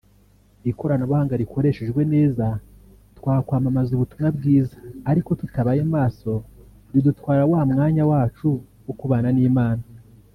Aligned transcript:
Ikoranabuhanga 0.71 1.39
rikoreshejwe 1.41 2.01
neza 2.13 2.45
twakwamamaza 3.17 3.91
ubutumwa 3.93 4.29
bwiza 4.37 4.75
ariko 5.11 5.29
tutabaye 5.39 5.81
maso 5.95 6.31
ridutwara 6.91 7.43
wa 7.51 7.61
mwanya 7.71 8.03
wacu 8.11 8.47
wo 8.85 8.93
kubana 8.99 9.29
n’Imana 9.37 9.83